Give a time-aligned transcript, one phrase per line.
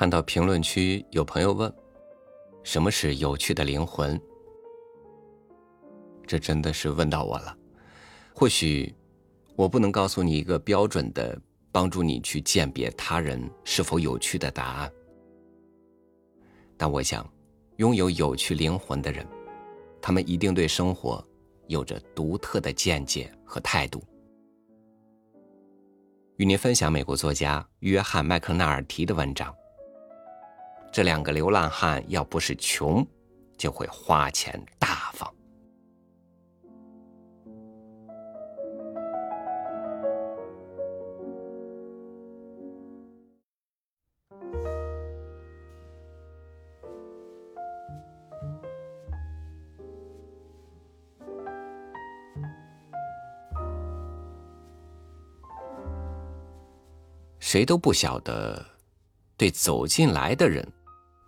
[0.00, 1.70] 看到评论区有朋友问
[2.64, 4.18] ：“什么是有趣的灵魂？”
[6.26, 7.54] 这真的是问到我了。
[8.32, 8.94] 或许
[9.56, 11.38] 我不能告诉你一个标准的
[11.70, 14.90] 帮助你去鉴别他人是否有趣的答案，
[16.78, 17.30] 但我想，
[17.76, 19.26] 拥有有趣灵魂的人，
[20.00, 21.22] 他们一定对生活
[21.66, 24.02] 有着独特的见解和态度。
[26.36, 29.54] 与您分享美国作家约翰·麦克纳尔提的文章。
[30.92, 33.06] 这两个流浪汉要不是穷，
[33.56, 35.32] 就会花钱大方。
[57.38, 58.64] 谁都不晓得，
[59.36, 60.64] 对走进来的人，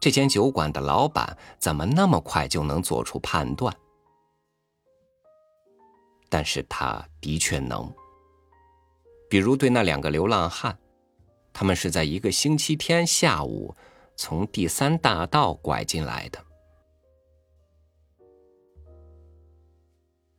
[0.00, 3.74] 这间酒馆的老板怎么那么快就能做出判断？
[6.28, 7.92] 但是他的确能。
[9.28, 10.78] 比如对那两个流浪汉，
[11.52, 13.74] 他们是在一个星期天下午
[14.16, 16.44] 从第三大道拐进来的，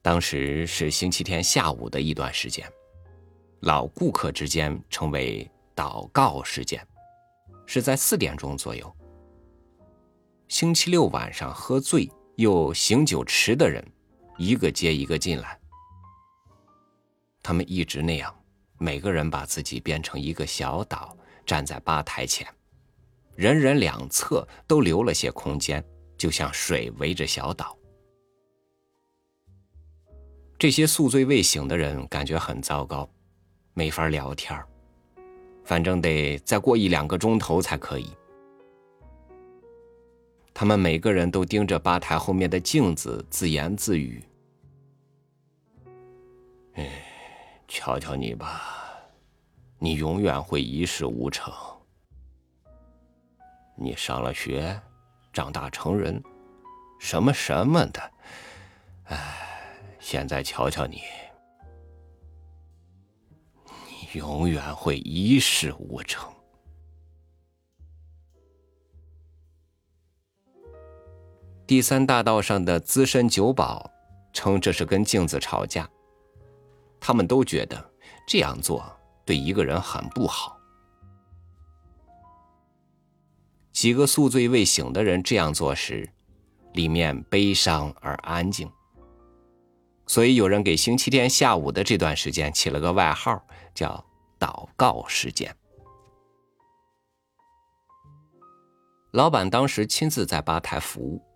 [0.02, 2.71] 当时是星期天下午的一段时间，
[3.59, 5.49] 老顾客之间称为。
[5.75, 6.85] 祷告时间
[7.65, 8.93] 是在四点钟左右。
[10.59, 13.81] 星期六晚上喝醉又醒酒迟的人，
[14.38, 15.57] 一个接一个进来。
[17.41, 18.35] 他们一直那样，
[18.77, 22.45] 每个人把自己变成一个小岛，站在吧台前，
[23.37, 25.81] 人人两侧都留了些空间，
[26.17, 27.77] 就像水围着小岛。
[30.57, 33.09] 这些宿醉未醒的人感觉很糟糕，
[33.73, 34.61] 没法聊天
[35.64, 38.09] 反正得再过一两个钟头才可以。
[40.59, 44.21] 他们每个人都盯着吧台后面的镜子，自言自语
[46.75, 47.02] ：“哎，
[47.65, 48.92] 瞧瞧你吧，
[49.77, 51.53] 你永远会一事无成。
[53.77, 54.77] 你上了学，
[55.31, 56.21] 长大成人，
[56.99, 58.11] 什么什么的，
[59.05, 59.17] 哎，
[59.97, 61.03] 现在瞧瞧你。”
[63.87, 66.30] 你永远会一事无成。
[71.69, 73.91] 第三大道上的资深酒保
[74.33, 75.87] 称这是跟镜子吵架，
[76.99, 77.91] 他们都觉得
[78.27, 78.83] 这样做
[79.23, 80.59] 对一个人很不好。
[83.71, 86.09] 几个宿醉未醒的人这样做时，
[86.73, 88.67] 里面悲伤而安静。
[90.08, 94.03] 所以有人给星期天下午的这段时间起了个外号，叫
[94.41, 95.55] “祷告时间”。
[99.13, 101.28] 老板当时亲自在吧台服务。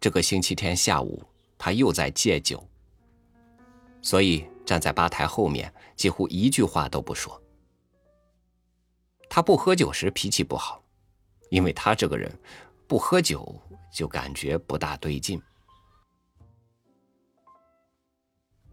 [0.00, 1.22] 这个星期天下午，
[1.58, 2.62] 他又在戒酒，
[4.02, 7.40] 所以站在吧台后面，几乎一句话都不说。
[9.28, 10.82] 他不喝酒时脾气不好，
[11.50, 12.30] 因为他这个人
[12.86, 13.60] 不喝酒
[13.92, 15.40] 就感觉不大对劲。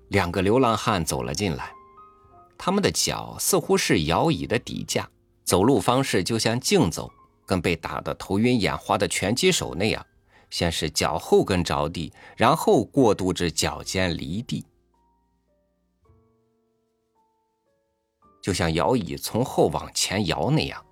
[0.09, 1.73] 两个流浪汉走了进来，
[2.57, 5.09] 他们的脚似乎是摇椅的底架，
[5.43, 7.11] 走路方式就像竞走，
[7.47, 10.05] 跟被打得头晕眼花的拳击手那样，
[10.53, 14.63] 先是脚后跟着地，然后过渡至脚尖离地，
[18.39, 20.85] 就像摇椅从后往前摇那样。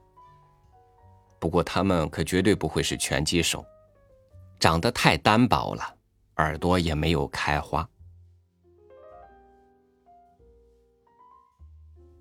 [1.40, 3.64] 不过他们可绝对不会是拳击手，
[4.60, 5.96] 长得太单薄了，
[6.38, 7.88] 耳朵也没有开花。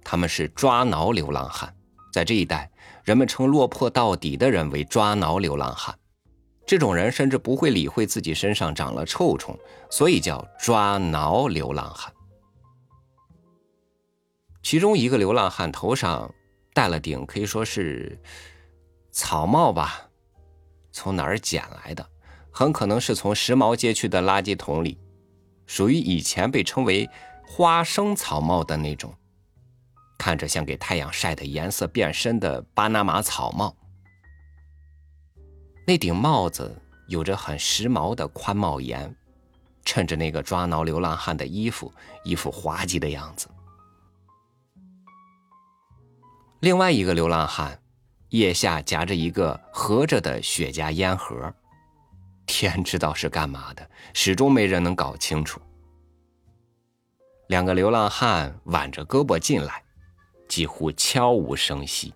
[0.05, 1.75] 他们是抓挠流浪汉，
[2.13, 2.71] 在这一带，
[3.03, 5.99] 人们称落魄到底的人为抓挠流浪汉。
[6.71, 9.59] 这种人甚至不会理会自己身上长了臭虫，
[9.91, 12.13] 所以叫抓挠流浪汉。
[14.63, 16.33] 其中一个流浪汉头上
[16.73, 18.17] 戴了顶可以说是
[19.11, 20.09] 草帽吧，
[20.93, 22.09] 从哪儿捡来的？
[22.53, 24.97] 很可能是从时髦街区的垃圾桶里，
[25.67, 27.11] 属于以前被称为
[27.45, 29.13] 花生草帽的那种。
[30.17, 33.75] 看着像给太阳晒得颜色变深的巴拿马草帽，
[35.87, 39.15] 那顶帽子有着很时髦的宽帽檐，
[39.85, 41.93] 衬着那个抓挠流浪汉的衣服，
[42.25, 43.49] 一副滑稽的样子。
[46.61, 47.81] 另外一个流浪汉，
[48.29, 51.53] 腋下夹着一个合着的雪茄烟盒，
[52.47, 55.61] 天知道是干嘛的，始终没人能搞清楚。
[57.49, 59.83] 两个流浪汉挽着胳膊进来。
[60.51, 62.13] 几乎悄无声息。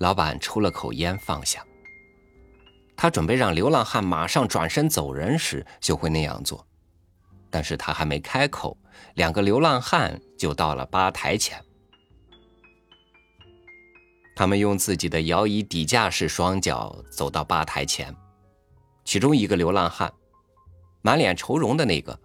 [0.00, 1.62] 老板抽了口烟，放下。
[2.96, 6.66] 他准备让流浪汉马上转身走人时就会那样做，
[7.50, 8.76] 但是他还没开口，
[9.14, 11.62] 两个流浪汉就到了吧台前。
[14.34, 18.14] 他们用自己的摇椅底架式双脚走到吧台前，
[19.04, 20.10] 其中一个流浪汉，
[21.02, 22.18] 满脸愁容的那个，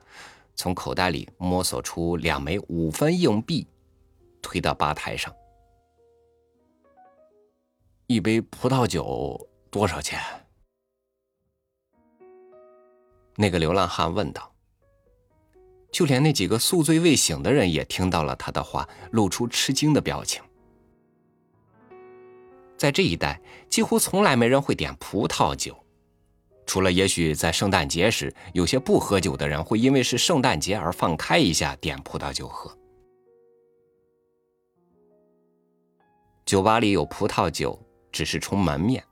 [0.56, 3.68] 从口袋里摸索出两枚五分硬币，
[4.42, 5.34] 推到吧台上。
[8.08, 10.20] 一杯葡萄酒多少钱？
[13.36, 14.52] 那个流浪汉问道。
[15.92, 20.44] 就连那几个宿醉未醒的人也听到了他的话，露出吃惊的表情。
[22.78, 25.76] 在这一带，几乎从来没人会点葡萄酒，
[26.68, 32.78] 除了也许在圣诞节时，有些不喝酒的人会因为是圣诞节而放开一下点葡萄酒喝。
[36.46, 37.80] 酒吧里有葡萄酒，
[38.16, 39.04] 只是充门面。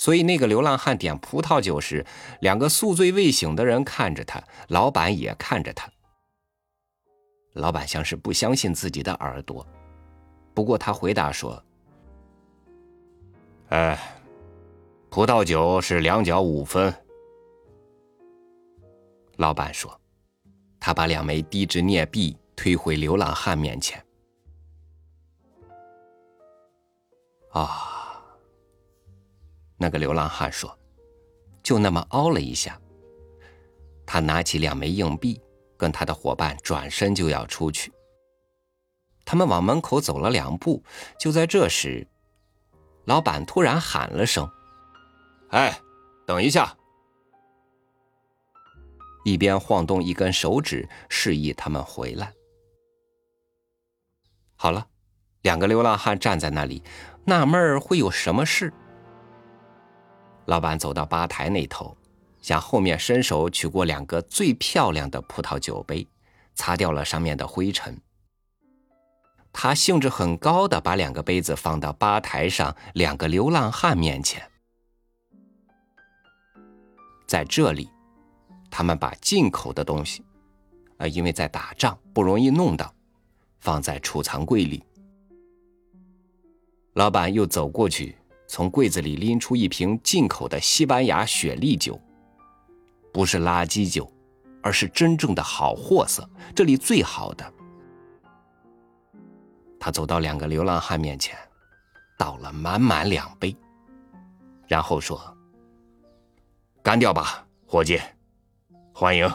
[0.00, 2.06] 所以，那个流浪汉点葡萄酒时，
[2.40, 5.90] 两个宿醉未醒的人看着他，老板也看着他。
[7.54, 9.66] 老板像是不相信自己的耳朵，
[10.54, 11.60] 不过他回答说
[13.70, 13.98] ：“哎，
[15.10, 16.94] 葡萄酒是两角五分。”
[19.34, 20.00] 老板说
[20.78, 24.00] ：“他把两枚低值镍币推回流浪汉面前。”
[27.50, 27.96] 啊。
[29.78, 30.76] 那个流浪汉说
[31.62, 32.78] ：“就那么凹了一下。”
[34.04, 35.40] 他拿起两枚硬币，
[35.76, 37.92] 跟他的伙伴转身就要出去。
[39.24, 40.82] 他们往门口走了两步，
[41.20, 42.06] 就在这时，
[43.04, 44.50] 老板突然喊了声
[45.52, 45.78] ：“哎，
[46.26, 46.74] 等一下！”
[49.24, 52.32] 一边晃动一根手指，示意他们回来。
[54.56, 54.86] 好了，
[55.42, 56.82] 两个流浪汉站在那里，
[57.26, 58.72] 纳闷会有什么事。
[60.48, 61.94] 老板走到吧台那头，
[62.40, 66.08] 向后面伸手取过两个最漂亮的葡萄酒杯，
[66.54, 68.00] 擦掉了上面的灰尘。
[69.52, 74.42] 他兴致很高的把两个杯子放到吧台上两个流浪汉面前。
[77.26, 77.90] 在这里，
[78.70, 80.24] 他们把进口的东西，
[80.96, 82.90] 呃，因为在打仗不容易弄到，
[83.60, 84.82] 放在储藏柜里。
[86.94, 88.17] 老板又走过去。
[88.48, 92.00] 从柜子里拎出一瓶进口的西班牙雪莉酒，
[93.12, 94.10] 不是垃圾酒，
[94.62, 97.52] 而是真正的好货色，这里最好的。
[99.78, 101.36] 他走到两个流浪汉面前，
[102.18, 103.54] 倒了满满两杯，
[104.66, 105.36] 然后说
[106.82, 108.00] ：“干掉吧，伙计，
[108.94, 109.30] 欢迎。”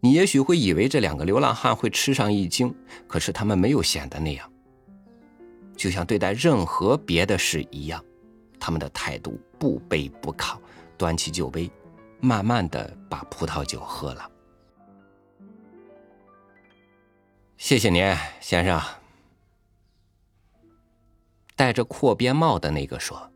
[0.00, 2.72] 你也许会以为这两个流浪汉会吃上一惊，
[3.08, 4.52] 可是他们没有显得那样。
[5.78, 8.04] 就像对待任何别的事一样，
[8.58, 10.58] 他们的态度不卑不亢，
[10.98, 11.70] 端起酒杯，
[12.20, 14.28] 慢慢的把葡萄酒喝了。
[17.56, 18.80] 谢谢您，先生。
[21.54, 23.30] 戴着阔边帽的那个说：“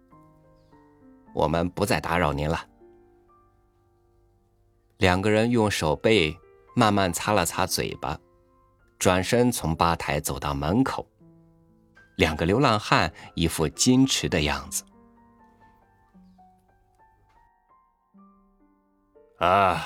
[1.35, 2.67] 我们不再打扰您了。”
[4.99, 6.37] 两个人用手背
[6.75, 8.19] 慢慢擦了擦嘴巴，
[8.99, 11.07] 转身从吧台走到门口。
[12.17, 14.85] 两个流浪汉一副矜持的样子。
[19.39, 19.85] 啊，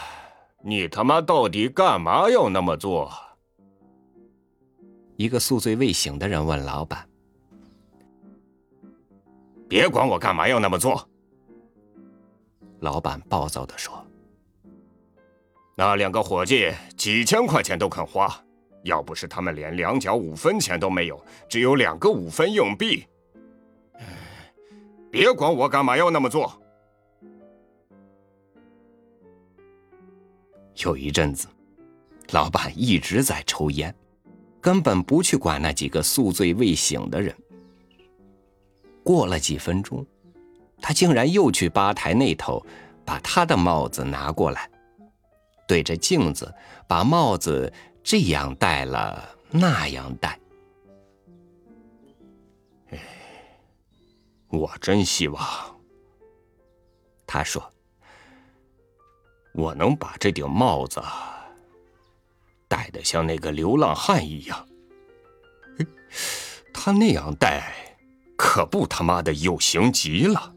[0.62, 3.10] 你他妈到底干嘛要那么做？
[5.16, 7.08] 一个宿醉未醒的人问老板。
[9.66, 11.08] 别管我干嘛要那么做！
[12.80, 14.06] 老板暴躁的说。
[15.74, 18.28] 那两个伙计几千块钱都肯花。
[18.86, 23.04] 要不是他们连两角五分钱都没有，只有两个五分硬币，
[25.10, 26.60] 别管我干嘛要那么做。
[30.84, 31.48] 有一阵子，
[32.30, 33.94] 老板一直在抽烟，
[34.60, 37.34] 根本不去管那几个宿醉未醒的人。
[39.02, 40.06] 过了几分钟，
[40.80, 42.64] 他竟然又去吧台那头，
[43.04, 44.70] 把他的帽子拿过来，
[45.66, 46.54] 对着镜子
[46.86, 47.72] 把帽子。
[48.06, 50.38] 这样戴了，那样戴。
[52.90, 53.00] 哎，
[54.46, 55.44] 我真希望，
[57.26, 57.68] 他说，
[59.54, 61.02] 我能把这顶帽子
[62.68, 64.68] 戴的像那个流浪汉一样。
[66.72, 67.96] 他那样戴，
[68.38, 70.54] 可不他妈的有型极了。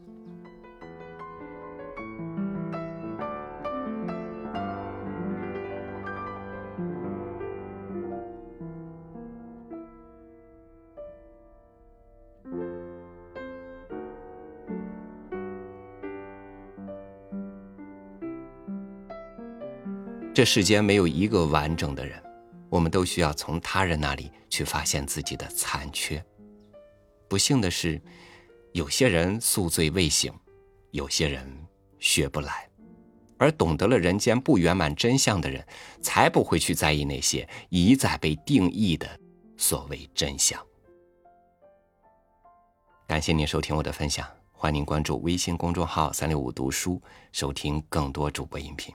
[20.32, 22.22] 这世间没有一个完整的人，
[22.68, 26.24] 我们都需要从他人那里去发现自己的残缺。
[27.28, 28.00] 不幸的是，
[28.72, 30.32] 有些人宿醉未醒，
[30.92, 31.44] 有些人
[31.98, 32.68] 学不来，
[33.38, 35.66] 而懂得了人间不圆满真相的人，
[36.00, 39.08] 才不会去在意那些一再被定义的
[39.56, 40.64] 所谓真相。
[43.08, 48.94] 感谢您收听我的分享，欢迎您关注微信公众号“三六五读书”，收听更多主播音频。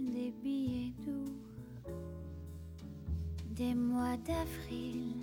[0.31, 1.91] des billets doux,
[3.49, 5.15] des mois d'avril,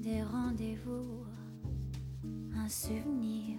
[0.00, 1.24] des rendez-vous,
[2.56, 3.58] un souvenir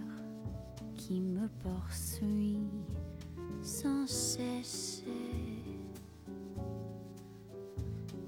[0.94, 2.68] qui me poursuit
[3.60, 5.04] sans cesse.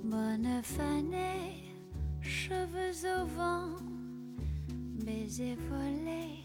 [0.04, 0.46] Bonne
[0.78, 1.64] année
[2.20, 3.76] cheveux au vent,
[5.04, 6.44] baisers volés,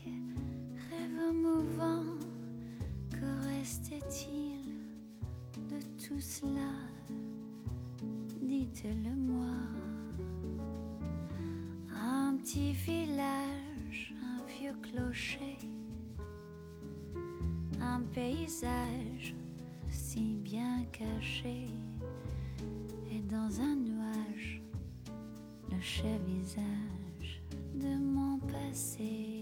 [0.89, 2.17] rêves mouvants.
[3.11, 4.58] Que reste-t-il
[6.09, 6.71] tout cela
[8.41, 9.55] Dites-le moi.
[11.93, 15.57] Un petit village, un vieux clocher,
[17.79, 19.35] un paysage
[19.89, 21.67] si bien caché,
[23.11, 24.61] et dans un nuage
[25.71, 27.43] le cher visage
[27.75, 29.38] de mon passé.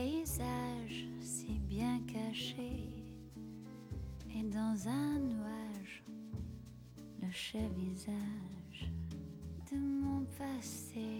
[0.00, 2.88] Paysage si bien caché,
[4.34, 6.02] et dans un nuage,
[7.20, 8.90] le cher visage
[9.70, 11.19] de mon passé.